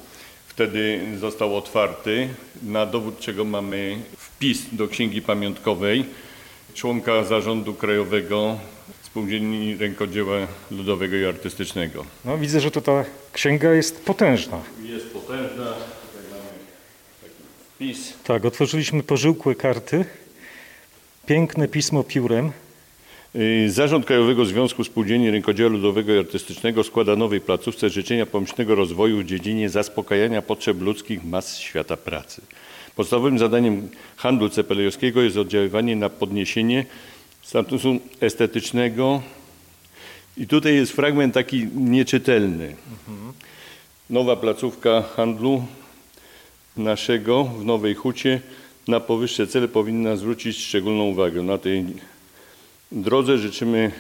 Wtedy 0.47 1.01
został 1.21 1.57
otwarty, 1.57 2.29
na 2.63 2.87
dowód 2.87 3.19
czego 3.21 3.45
mamy 3.45 3.97
wpis 4.17 4.63
do 4.73 4.89
Księgi 4.89 5.23
Pamiątkowej 5.23 6.05
członka 6.75 7.25
Zarządu 7.25 7.75
Krajowego 7.75 8.59
Spółdzielni 9.03 9.77
Rękodzieła 9.77 10.37
Ludowego 10.71 11.17
i 11.17 11.25
Artystycznego. 11.25 12.05
No, 12.25 12.39
widzę, 12.39 12.61
że 12.61 12.71
to 12.71 12.81
ta 12.81 13.05
księga 13.33 13.73
jest 13.73 14.05
potężna. 14.05 14.61
Jest 14.83 15.13
potężna, 15.13 15.65
tak 15.65 15.70
wpis. 17.81 18.13
Tak, 18.25 18.45
otworzyliśmy 18.45 19.03
pożyłkłe 19.03 19.55
karty. 19.55 20.05
Piękne 21.27 21.69
pismo 21.69 22.05
piórem. 22.05 22.53
Y, 23.37 23.71
Zarząd 23.71 24.07
Krajowego 24.07 24.45
Związku 24.45 24.85
Spółdzielni 24.85 25.31
Rękodzieła 25.31 25.71
Ludowego 25.71 26.15
i 26.15 26.19
Artystycznego 26.19 26.85
składa 26.85 27.17
nowej 27.17 27.41
placówce 27.41 27.91
życzenia 27.91 28.27
pomyślnego 28.27 28.75
rozwoju 28.75 29.19
w 29.19 29.25
dziedzinie 29.25 29.69
zaspokajania 29.69 30.43
potrzeb 30.43 30.81
ludzkich 30.81 31.25
mas 31.25 31.59
świata 31.59 31.97
pracy. 31.97 32.43
Podstawowym 32.97 33.39
zadaniem 33.39 33.89
handlu 34.17 34.49
cepelejowskiego 34.49 35.23
jest 35.23 35.37
oddziaływanie 35.37 35.97
na 35.97 36.09
podniesienie 36.09 36.87
statusu 37.43 38.01
estetycznego 38.21 39.23
i 40.37 40.47
tutaj 40.47 40.75
jest 40.75 40.93
fragment 40.93 41.35
taki 41.35 41.67
nieczytelny. 41.75 42.77
Nowa 44.11 44.37
placówka 44.37 45.03
handlu 45.03 45.65
naszego 46.77 47.45
w 47.45 47.65
Nowej 47.65 47.95
Hucie 47.95 48.41
na 48.89 49.01
powyższe 49.01 49.47
cele 49.47 49.69
powinna 49.69 50.17
zwrócić 50.17 50.59
szczególną 50.59 51.05
uwagę. 51.05 51.43
Na 51.43 51.59
tej 51.59 51.85
drodze 52.93 53.39
życzymy 53.39 53.93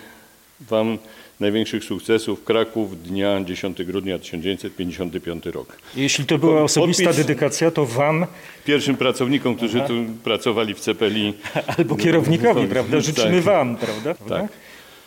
Wam 0.60 0.98
największych 1.40 1.84
sukcesów. 1.84 2.44
Kraków, 2.44 3.02
dnia 3.02 3.40
10 3.44 3.84
grudnia 3.84 4.18
1955 4.18 5.46
rok. 5.46 5.76
Jeśli 5.96 6.24
to 6.26 6.38
była 6.38 6.62
osobista 6.62 7.04
Podpis- 7.10 7.16
dedykacja, 7.16 7.70
to 7.70 7.86
wam 7.86 8.26
Pierwszym 8.64 8.96
pracownikom, 8.96 9.56
którzy 9.56 9.80
tu 9.80 9.94
pracowali 10.24 10.74
w 10.74 10.80
Cepeli, 10.80 11.34
albo 11.78 11.96
kierownikowi, 11.96 12.60
Tak, 12.60 12.70
prawda? 12.76 13.00
Życzymy 13.00 13.34
tak. 13.36 13.44
wam, 13.44 13.76
prawda? 13.76 14.14
Tak. 14.14 14.52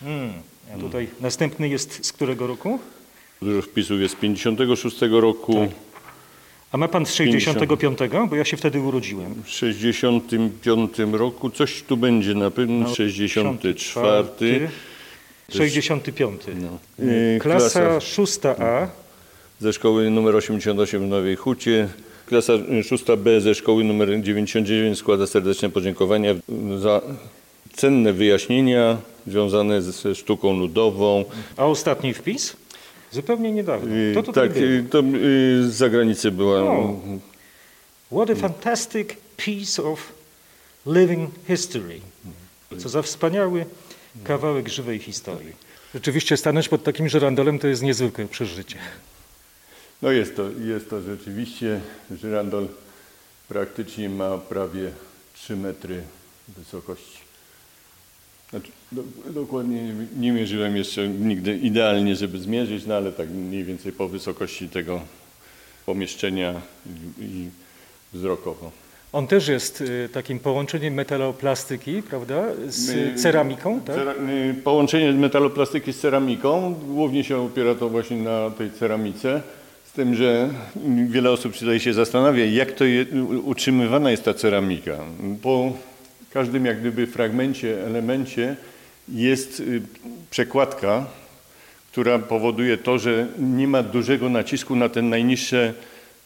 Mm. 0.04 0.34
A 0.76 0.78
tutaj 0.78 1.08
następny 1.22 1.70
jest 1.70 2.06
z 2.06 2.14
którego 2.14 2.48
roku? 2.48 2.80
dużo 3.42 3.62
wpisów 3.62 4.00
jest 4.02 4.18
z 4.18 4.20
56 4.20 4.98
roku, 5.12 5.68
A 6.74 6.78
ma 6.78 6.88
pan 6.88 7.06
z 7.06 7.14
65, 7.14 8.00
bo 8.30 8.36
ja 8.36 8.46
się 8.46 8.58
wtedy 8.58 8.80
urodziłem. 8.80 9.34
w 9.44 9.50
65 9.50 10.92
roku, 11.12 11.50
coś 11.50 11.84
tu 11.84 11.98
będzie 11.98 12.34
na 12.36 12.52
pewno, 12.52 12.96
64. 12.96 14.70
65. 15.50 16.42
No. 16.62 16.80
Y, 17.00 17.36
Y, 17.36 17.40
Klasa 17.42 17.80
klasa- 17.80 18.00
6A. 18.00 18.88
ze 19.60 19.74
szkoły 19.74 20.10
numer 20.10 20.36
88 20.36 21.04
w 21.04 21.08
Nowej 21.08 21.36
Hucie. 21.36 21.88
Klasa 22.26 22.54
6B 22.84 23.42
ze 23.42 23.56
szkoły 23.56 23.84
numer 23.84 24.22
99 24.22 24.98
składa 24.98 25.28
serdeczne 25.28 25.70
podziękowania 25.70 26.36
za 26.80 27.02
cenne 27.76 28.14
wyjaśnienia 28.14 28.98
związane 29.28 29.82
ze 29.82 30.16
sztuką 30.16 30.58
ludową. 30.60 31.26
A 31.58 31.66
ostatni 31.66 32.14
wpis? 32.14 32.56
Zupełnie 33.14 33.52
niedawno. 33.52 33.96
To 34.14 34.24
tutaj 34.24 34.50
tak, 34.50 34.60
było. 34.60 34.90
to 34.90 35.00
y, 35.00 35.72
z 35.72 35.74
zagranicy 35.74 36.32
była. 36.32 36.62
O. 36.62 37.00
What 38.12 38.30
a 38.30 38.36
fantastic 38.36 39.10
piece 39.38 39.84
of 39.84 40.14
living 40.86 41.30
history. 41.48 42.00
Co 42.78 42.90
za 42.90 43.02
wspaniały 43.02 43.66
kawałek 44.24 44.70
żywej 44.70 45.00
historii. 45.00 45.54
Rzeczywiście 45.94 46.38
stanąć 46.38 46.70
pod 46.70 46.84
takim 46.84 47.10
żyrandolem 47.10 47.60
to 47.60 47.68
jest 47.68 47.82
niezwykłe 47.82 48.26
przeżycie. 48.26 48.78
No 50.02 50.12
jest 50.12 50.36
to, 50.36 50.50
jest 50.66 50.90
to 50.90 51.02
rzeczywiście, 51.02 51.82
żyrandol 52.12 52.68
praktycznie 53.48 54.10
ma 54.10 54.38
prawie 54.38 54.92
3 55.34 55.56
metry 55.56 56.02
wysokości. 56.48 57.23
Znaczy, 58.54 58.72
do, 58.92 59.04
dokładnie 59.30 59.94
nie, 60.18 60.32
mierzyłem 60.32 60.78
jeszcze 60.78 61.08
nigdy 61.08 61.58
idealnie, 61.58 62.16
żeby 62.16 62.40
zmierzyć, 62.40 62.86
no 62.86 62.96
ale 62.96 63.12
tak 63.12 63.30
mniej 63.30 63.64
więcej 63.64 63.92
po 63.92 64.08
wysokości 64.08 64.70
tego 64.70 65.02
pomieszczenia 65.86 66.62
i, 67.20 67.24
i 67.24 67.50
wzrokowo. 68.14 68.72
On 69.14 69.28
też 69.28 69.48
jest 69.48 69.82
y, 69.82 70.10
takim 70.14 70.40
połączeniem 70.40 70.94
metaloplastyki, 70.94 72.04
prawda, 72.04 72.44
z 72.68 73.22
ceramiką, 73.22 73.82
tak? 73.82 73.96
Połączenie 74.64 75.12
metaloplastyki 75.12 75.94
z 75.94 76.00
ceramiką, 76.00 76.76
głównie 76.88 77.24
się 77.24 77.38
opiera 77.38 77.76
to 77.76 77.90
właśnie 77.90 78.18
na 78.18 78.50
tej 78.50 78.72
ceramice, 78.72 79.42
z 79.86 79.92
tym, 79.92 80.16
że 80.16 80.50
wiele 81.08 81.32
osób 81.32 81.58
tutaj 81.58 81.80
się 81.80 81.94
zastanawia, 81.94 82.46
jak 82.46 82.72
to 82.72 82.86
je, 82.86 83.06
utrzymywana 83.44 84.12
jest 84.12 84.24
ta 84.24 84.34
ceramika. 84.34 84.98
Po 85.42 85.74
każdym 86.34 86.66
jak 86.66 86.80
gdyby 86.80 87.08
fragmencie, 87.08 87.86
elemencie 87.86 88.56
jest 89.10 89.60
y, 89.60 89.82
przekładka, 90.32 91.06
która 91.92 92.20
powoduje 92.20 92.78
to, 92.78 93.00
że 93.00 93.28
nie 93.40 93.68
ma 93.68 93.84
dużego 93.84 94.30
nacisku 94.30 94.76
na 94.76 94.90
ten 94.90 95.10
najniższy 95.10 95.74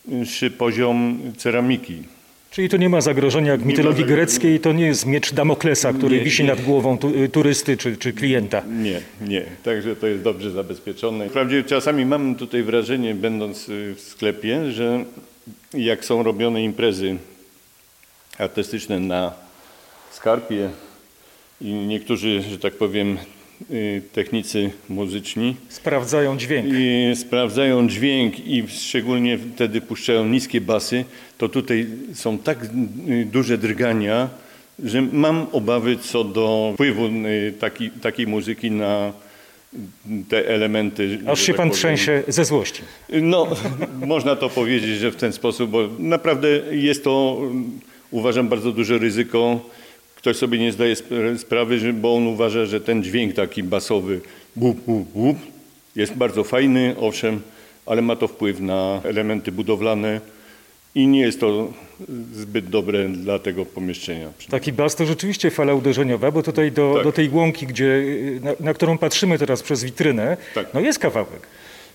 niższy 0.08 0.52
poziom 0.52 1.20
ceramiki. 1.38 2.04
Czyli 2.52 2.70
tu 2.70 2.78
nie 2.78 2.90
ma 2.90 3.02
zagrożenia 3.02 3.52
jak 3.52 3.62
w 3.62 3.66
mitologii 3.66 4.02
zagrożenia. 4.02 4.26
greckiej, 4.26 4.60
to 4.60 4.74
nie 4.74 4.86
jest 4.86 5.06
miecz 5.06 5.34
Damoklesa, 5.34 5.94
który 5.94 6.18
Nie, 6.18 6.24
wisi 6.24 6.44
nie. 6.44 6.50
nad 6.50 6.62
głową 6.62 6.98
tu, 6.98 7.10
y, 7.24 7.30
turysty 7.30 7.78
czy, 7.78 7.98
czy 7.98 8.14
klienta. 8.14 8.64
Nie, 8.70 9.02
nie. 9.22 9.44
Także 9.64 9.96
to 9.96 10.08
jest 10.08 10.24
dobrze 10.24 10.52
zabezpieczone. 10.52 11.30
Wprawdzie 11.30 11.64
czasami 11.64 12.06
mam 12.06 12.36
tutaj 12.36 12.64
wrażenie, 12.64 13.16
będąc 13.16 13.70
y, 13.70 13.96
w 13.96 14.02
sklepie, 14.02 14.72
że 14.72 15.06
jak 15.74 16.06
są 16.06 16.24
robione 16.24 16.64
imprezy 16.64 17.18
artystyczne 18.38 19.00
na 19.00 19.34
skarpie 20.22 20.70
i 21.62 21.72
niektórzy, 21.74 22.42
że 22.42 22.60
tak 22.60 22.74
powiem, 22.74 23.18
y, 23.72 24.02
technicy 24.14 24.72
muzyczni 24.90 25.56
Sprawdzają 25.70 26.38
dźwięk. 26.38 26.68
i 26.74 27.16
sprawdzają 27.16 27.88
dźwięk 27.90 28.40
i 28.48 28.64
szczególnie 28.68 29.38
wtedy 29.56 29.82
puszczają 29.82 30.26
niskie 30.26 30.62
basy, 30.62 31.06
to 31.38 31.50
tutaj 31.50 31.88
są 32.14 32.38
tak 32.38 32.58
y, 32.64 33.26
duże 33.26 33.58
drgania, 33.58 34.30
że 34.84 35.02
mam 35.02 35.48
obawy 35.52 35.98
co 35.98 36.24
do 36.24 36.72
wpływu 36.74 37.06
y, 37.06 37.54
taki, 37.60 37.90
takiej 37.90 38.28
muzyki 38.28 38.72
na 38.72 39.14
te 40.30 40.48
elementy. 40.48 41.20
Aż 41.28 41.40
się 41.42 41.48
tak 41.48 41.58
pan 41.58 41.70
powiem. 41.70 41.80
trzęsie 41.80 42.24
ze 42.28 42.46
złości. 42.46 42.82
No, 43.22 43.48
można 44.14 44.36
to 44.36 44.50
powiedzieć, 44.50 45.00
że 45.00 45.12
w 45.12 45.16
ten 45.16 45.34
sposób, 45.34 45.70
bo 45.70 45.90
naprawdę 46.00 46.48
jest 46.72 47.04
to, 47.04 47.42
uważam, 48.12 48.48
bardzo 48.48 48.72
duże 48.72 48.98
ryzyko. 48.98 49.60
Ktoś 50.18 50.38
sobie 50.38 50.60
nie 50.60 50.72
zdaje 50.72 50.92
sp- 51.02 51.38
sprawy, 51.38 51.94
bo 51.94 52.16
on 52.16 52.28
uważa, 52.28 52.66
że 52.66 52.82
ten 52.82 53.04
dźwięk 53.04 53.34
taki 53.36 53.64
basowy, 53.64 54.20
łup, 54.62 54.88
łup, 54.88 55.16
łup, 55.16 55.38
jest 55.96 56.14
bardzo 56.14 56.44
fajny, 56.44 56.96
owszem, 57.00 57.42
ale 57.86 58.02
ma 58.02 58.16
to 58.16 58.28
wpływ 58.28 58.60
na 58.60 59.02
elementy 59.04 59.52
budowlane 59.52 60.22
i 60.96 61.08
nie 61.08 61.20
jest 61.22 61.40
to 61.40 61.74
zbyt 62.34 62.70
dobre 62.70 63.10
dla 63.10 63.40
tego 63.40 63.66
pomieszczenia. 63.66 64.30
Taki 64.50 64.74
bas 64.74 64.96
to 64.96 65.06
rzeczywiście 65.06 65.52
fala 65.52 65.74
uderzeniowa, 65.74 66.32
bo 66.32 66.44
tutaj 66.44 66.72
do, 66.72 66.94
Tak. 66.96 67.04
do 67.04 67.12
tej 67.12 67.30
łąki, 67.30 67.68
gdzie, 67.68 68.04
na, 68.42 68.52
na 68.60 68.74
którą 68.74 68.98
patrzymy 68.98 69.38
teraz 69.40 69.64
przez 69.64 69.84
witrynę, 69.84 70.38
Tak. 70.56 70.74
no 70.74 70.80
jest 70.80 71.00
kawałek. 71.00 71.48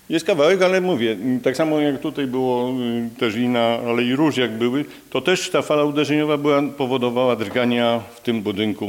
Jest 0.08 0.26
kawałek, 0.26 0.62
ale 0.62 0.80
mówię, 0.80 1.16
tak 1.42 1.56
samo 1.56 1.80
jak 1.80 2.00
tutaj 2.00 2.26
było 2.26 2.70
y, 3.16 3.18
też 3.20 3.36
i 3.36 3.48
na 3.48 3.60
Alei 3.78 4.14
Róż, 4.16 4.36
jak 4.36 4.52
były, 4.58 4.84
to 5.10 5.20
też 5.20 5.50
ta 5.50 5.62
fala 5.62 5.84
uderzeniowa 5.84 6.36
była, 6.36 6.62
powodowała 6.62 7.36
drgania 7.36 8.00
w 8.14 8.20
tym 8.20 8.42
budynku, 8.42 8.86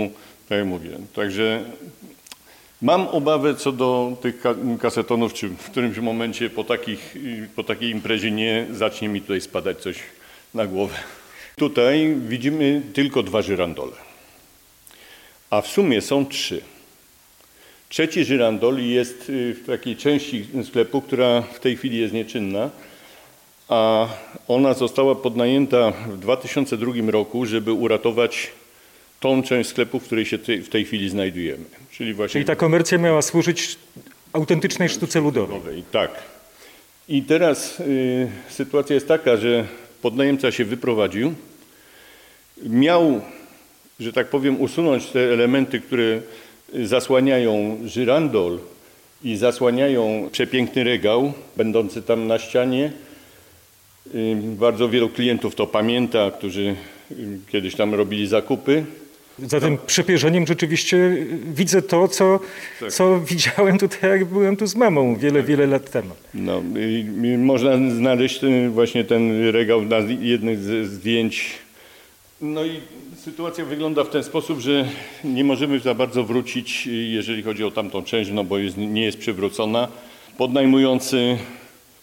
tak 0.50 0.58
jak 0.58 0.68
mówię. 0.68 0.90
Także 1.16 1.64
mam 2.82 3.08
obawę 3.08 3.56
co 3.56 3.72
do 3.72 4.18
tych 4.22 4.42
ka- 4.42 4.56
kasetonów, 4.80 5.34
czy 5.34 5.50
w 5.50 5.70
którymś 5.70 5.98
momencie 5.98 6.50
po, 6.50 6.64
takich, 6.64 7.16
y, 7.16 7.50
po 7.56 7.64
takiej 7.64 7.90
imprezie 7.92 8.32
nie 8.32 8.66
zacznie 8.72 9.10
mi 9.10 9.22
tutaj 9.22 9.42
spadać 9.42 9.78
coś 9.82 10.00
na 10.54 10.68
głowę. 10.68 10.96
Tutaj 11.56 12.16
widzimy 12.28 12.82
tylko 12.94 13.24
dwa 13.24 13.42
żyrandole, 13.42 13.92
a 15.50 15.62
w 15.62 15.68
sumie 15.68 16.02
są 16.02 16.26
trzy. 16.26 16.62
Trzeci 17.94 18.26
żyrandol 18.26 18.80
jest 18.80 19.30
y, 19.30 19.54
w 19.54 19.66
takiej 19.66 19.96
części 19.96 20.46
sklepu, 20.64 21.02
która 21.02 21.42
w 21.42 21.60
tej 21.60 21.78
chwili 21.78 21.98
jest 21.98 22.14
nieczynna, 22.14 22.70
a 23.70 24.08
ona 24.48 24.74
została 24.74 25.16
podnajęta 25.16 25.92
w 25.92 26.18
2002 26.18 27.12
roku, 27.12 27.46
żeby 27.46 27.74
uratować 27.74 28.52
tą 29.20 29.44
część 29.44 29.70
sklepu, 29.70 30.00
w 30.00 30.04
której 30.04 30.26
się 30.26 30.38
w 30.38 30.70
tej 30.70 30.86
chwili 30.86 31.10
znajdujemy. 31.10 31.64
Czyli 31.92 32.14
właśnie 32.14 32.34
Czyli 32.34 32.46
ta 32.46 32.56
komercja 32.56 32.98
miała 32.98 33.22
służyć 33.22 33.78
autentycznej 34.34 34.90
sztuce 34.90 35.22
ludowej. 35.22 35.58
ludowej. 35.58 35.84
Tak. 35.92 36.12
I 37.10 37.22
teraz 37.22 37.80
y, 37.80 38.28
sytuacja 38.50 38.94
jest 38.94 39.08
taka, 39.08 39.38
że 39.38 39.68
podnajemca 40.02 40.52
się 40.52 40.66
wyprowadził. 40.66 41.34
Miał, 42.64 43.22
że 44.00 44.14
tak 44.14 44.30
powiem, 44.30 44.62
usunąć 44.62 45.06
te 45.06 45.20
elementy, 45.34 45.80
które 45.80 46.22
zasłaniają 46.84 47.78
żyrandol 47.86 48.60
i 49.24 49.36
zasłaniają 49.38 50.30
przepiękny 50.32 50.84
regał 50.84 51.34
będący 51.58 52.02
tam 52.02 52.28
na 52.28 52.40
ścianie. 52.40 52.92
Y, 54.16 54.36
bardzo 54.44 54.90
wielu 54.90 55.10
klientów 55.10 55.56
to 55.56 55.68
pamięta, 55.68 56.32
którzy 56.32 56.76
y, 57.12 57.16
kiedyś 57.52 57.76
tam 57.76 57.94
robili 57.94 58.28
zakupy. 58.28 58.86
Za 59.40 59.60
tym 59.60 59.78
przepierzeniem 59.86 60.48
rzeczywiście 60.48 61.18
widzę 61.54 61.82
to, 61.82 62.08
co, 62.08 62.40
Tak. 62.80 62.92
co 62.92 63.20
widziałem 63.30 63.78
tutaj, 63.78 64.10
jak 64.10 64.26
byłem 64.26 64.58
tu 64.58 64.68
z 64.68 64.76
mamą 64.76 65.16
wiele, 65.16 65.44
wiele 65.44 65.68
lat 65.68 65.92
temu. 65.92 66.10
No, 66.34 66.64
można 67.38 67.72
znaleźć 67.96 68.40
ten, 68.40 68.72
właśnie 68.72 69.04
ten 69.04 69.50
regał 69.50 69.82
na 69.82 69.98
jednych 70.20 70.60
ze 70.60 70.86
zdjęć. 70.86 71.52
No 72.42 72.66
i 72.66 72.80
sytuacja 73.24 73.66
wygląda 73.66 74.04
w 74.04 74.10
ten 74.10 74.24
sposób, 74.24 74.60
że 74.60 74.90
nie 75.24 75.44
możemy 75.44 75.80
za 75.80 75.94
bardzo 75.94 76.24
wrócić, 76.24 76.88
jeżeli 76.88 77.44
chodzi 77.44 77.64
o 77.64 77.72
tamtą 77.72 78.04
część, 78.04 78.32
no 78.32 78.44
bo 78.44 78.58
jest, 78.58 78.78
nie 78.78 79.04
jest 79.04 79.18
przywrócona. 79.18 79.88
Podnajmujący 80.38 81.38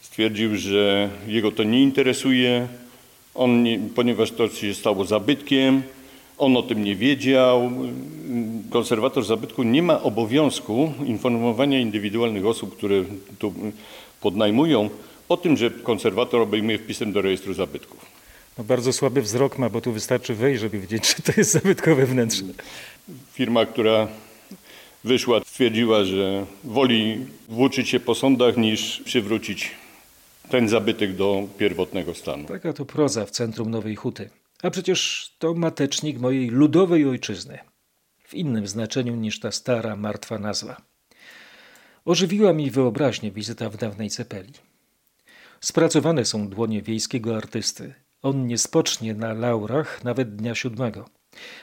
stwierdził, 0.01 0.57
że 0.57 1.11
jego 1.27 1.53
to 1.53 1.63
nie 1.63 1.83
interesuje, 1.83 2.69
on 3.35 3.63
nie, 3.63 3.79
ponieważ 3.95 4.31
to 4.31 4.49
się 4.49 4.75
stało 4.75 5.05
zabytkiem, 5.05 5.83
on 6.39 6.57
o 6.57 6.63
tym 6.63 6.85
nie 6.85 6.97
wiedział. 6.97 7.71
Konserwator 8.71 9.25
zabytku 9.25 9.63
nie 9.63 9.83
ma 9.83 10.03
obowiązku 10.03 10.93
informowania 11.07 11.81
indywidualnych 11.81 12.47
osób, 12.47 12.77
które 12.77 13.05
tu 13.39 13.55
podnajmują, 14.21 14.91
o 15.29 15.37
tym, 15.37 15.57
że 15.57 15.71
konserwator 15.71 16.41
obejmuje 16.41 16.79
wpisem 16.79 17.13
do 17.13 17.23
rejestru 17.23 17.55
zabytków. 17.55 18.20
No 18.59 18.65
bardzo 18.65 18.93
słaby 18.93 19.23
wzrok 19.23 19.59
ma, 19.59 19.69
bo 19.69 19.81
tu 19.81 19.93
wystarczy 19.93 20.35
wejść, 20.35 20.61
żeby 20.61 20.79
wiedzieć, 20.81 21.15
czy 21.15 21.23
to 21.33 21.33
jest 21.37 21.51
zabytkowe 21.51 22.07
wnętrze. 22.07 22.45
Firma, 23.33 23.67
która 23.67 24.09
wyszła, 25.05 25.41
stwierdziła, 25.41 26.05
że 26.05 26.47
woli 26.65 27.27
włóczyć 27.49 27.89
się 27.89 28.01
po 28.01 28.15
sądach 28.15 28.57
niż 28.57 29.01
przywrócić 29.05 29.71
ten 30.51 30.69
zabytek 30.69 31.17
do 31.17 31.49
pierwotnego 31.59 32.15
stanu. 32.15 32.49
Taka 32.49 32.73
to 32.73 32.85
proza 32.85 33.27
w 33.27 33.31
centrum 33.31 33.71
Nowej 33.71 33.97
Huty. 33.97 34.31
A 34.63 34.71
przecież 34.71 35.31
to 35.39 35.55
matecznik 35.55 36.19
mojej 36.19 36.49
ludowej 36.49 37.09
ojczyzny. 37.09 37.59
W 38.25 38.35
innym 38.35 38.67
znaczeniu 38.67 39.15
niż 39.15 39.41
ta 39.41 39.51
stara, 39.51 39.97
martwa 39.97 40.39
nazwa. 40.39 40.77
Ożywiła 42.05 42.53
mi 42.53 42.71
wyobraźnię 42.71 43.31
wizyta 43.33 43.71
w 43.71 43.77
dawnej 43.77 44.11
cepeli. 44.11 44.53
Spracowane 45.61 46.25
są 46.25 46.49
dłonie 46.49 46.83
wiejskiego 46.83 47.37
artysty. 47.37 47.95
On 48.23 48.47
nie 48.47 48.59
spocznie 48.59 49.15
na 49.15 49.33
laurach 49.33 50.05
nawet 50.05 50.37
dnia 50.37 50.55
siódmego. 50.55 51.09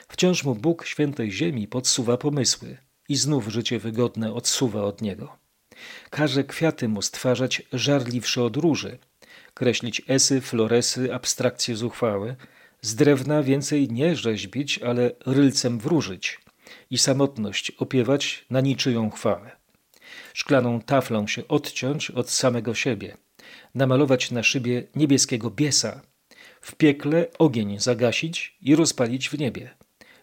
Wciąż 0.08 0.44
mu 0.44 0.56
Bóg 0.56 0.86
świętej 0.86 1.32
ziemi 1.32 1.68
podsuwa 1.68 2.18
pomysły 2.18 2.78
i 3.10 3.16
znów 3.16 3.48
życie 3.48 3.80
wygodne 3.80 4.34
odsuwa 4.34 4.84
od 4.84 5.02
niego. 5.02 5.38
Każe 6.10 6.44
kwiaty 6.44 6.88
mu 6.88 7.02
stwarzać 7.02 7.62
żarliwsze 7.74 8.44
od 8.44 8.58
róży, 8.58 8.98
kreślić 9.54 10.02
esy, 10.08 10.42
floresy, 10.42 11.14
abstrakcje 11.14 11.76
zuchwałe, 11.76 12.36
z 12.82 12.96
drewna 12.96 13.44
więcej 13.44 13.92
nie 13.92 14.16
rzeźbić, 14.16 14.80
ale 14.80 15.12
rylcem 15.26 15.80
wróżyć 15.80 16.40
i 16.90 16.98
samotność 16.98 17.72
opiewać 17.72 18.46
na 18.50 18.62
niczyją 18.62 19.10
chwałę. 19.10 19.52
Szklaną 20.34 20.82
taflą 20.82 21.28
się 21.28 21.48
odciąć 21.48 22.12
od 22.12 22.30
samego 22.30 22.76
siebie, 22.76 23.18
namalować 23.76 24.32
na 24.32 24.44
szybie 24.44 24.84
niebieskiego 24.96 25.52
biesa, 25.52 26.02
w 26.68 26.76
piekle 26.76 27.28
ogień 27.40 27.80
zagasić 27.80 28.58
i 28.62 28.76
rozpalić 28.76 29.30
w 29.30 29.40
niebie, 29.40 29.70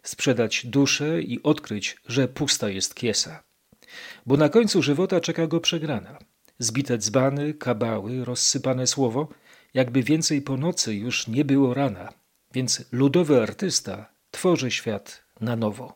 sprzedać 0.03 0.67
duszę 0.67 1.23
i 1.23 1.43
odkryć, 1.43 1.97
że 2.09 2.29
pusta 2.29 2.69
jest 2.69 2.95
kiesa. 2.95 3.43
Bo 4.27 4.37
na 4.37 4.49
końcu 4.49 4.83
żywota 4.83 5.21
czeka 5.21 5.47
go 5.47 5.61
przegrana. 5.61 6.19
Zbite 6.59 6.99
dzbany, 6.99 7.55
kabały, 7.55 8.25
rozsypane 8.25 8.87
słowo, 8.87 9.29
jakby 9.75 10.03
więcej 10.03 10.43
po 10.43 10.57
nocy 10.57 10.95
już 10.95 11.29
nie 11.29 11.45
było 11.45 11.75
rana. 11.75 12.13
Więc 12.55 12.85
ludowy 12.93 13.43
artysta 13.43 14.11
tworzy 14.31 14.71
świat 14.71 15.25
na 15.41 15.57
nowo. 15.57 15.95